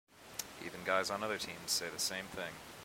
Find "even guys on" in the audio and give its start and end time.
0.65-1.21